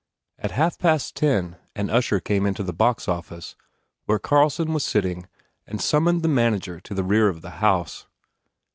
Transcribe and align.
At 0.39 0.49
half 0.49 0.79
past 0.79 1.13
ten 1.15 1.57
an 1.75 1.91
usher 1.91 2.19
came 2.19 2.47
into 2.47 2.63
the 2.63 2.73
box 2.73 3.07
office 3.07 3.55
where 4.05 4.17
Carlson 4.17 4.73
was 4.73 4.83
sitting 4.83 5.27
and 5.67 5.79
summoned 5.79 6.23
the 6.23 6.27
manager 6.27 6.79
to 6.79 6.95
the 6.95 7.03
rear 7.03 7.29
of 7.29 7.43
the 7.43 7.51
house. 7.61 8.07